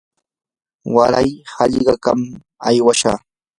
[0.95, 2.19] waray hallqatam
[2.67, 3.21] aywashaq.